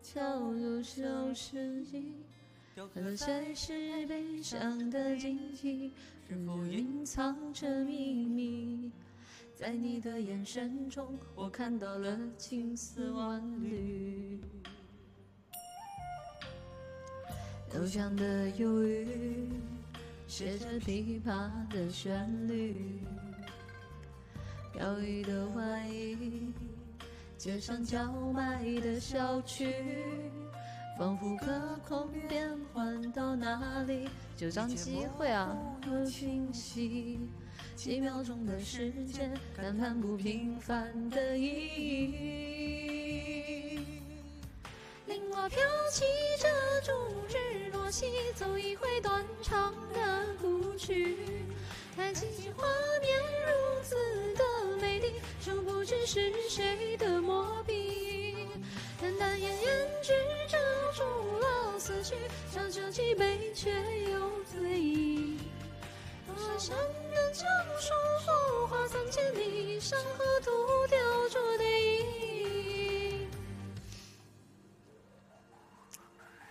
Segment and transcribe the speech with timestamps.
[0.00, 2.12] 叫做小世纪。
[2.94, 5.92] 何才是悲伤的荆棘？
[6.28, 8.92] 是否隐藏着秘密？
[9.56, 14.38] 在你的眼神中，我看到了青丝万缕。
[17.74, 19.50] 悠长的忧郁，
[20.28, 23.00] 写着琵琶的旋律。
[24.72, 25.87] 飘逸的外，
[27.48, 29.74] 街上叫卖的小曲。
[30.98, 34.06] 仿佛隔空变换到哪里，
[34.36, 35.56] 就张机会啊！
[36.06, 37.18] 清晰，
[37.74, 41.46] 几秒钟的时间，感叹不平凡的意
[42.12, 43.80] 义。
[45.08, 45.58] 绫罗飘
[45.90, 46.04] 起
[46.38, 46.46] 这
[46.84, 46.92] 逐
[47.28, 51.16] 日落西，走一回断肠的古曲。
[51.96, 52.66] 看起画
[55.88, 58.36] 知是谁的墨笔，
[59.00, 60.12] 淡淡烟烟只
[60.46, 60.58] 遮。
[60.92, 61.02] 住
[61.38, 62.14] 了思绪，
[62.52, 63.70] 想着几杯却
[64.10, 65.38] 又醉意。
[66.26, 67.48] 多想能将
[67.80, 67.94] 书
[68.26, 70.57] 后话三千里，山河图。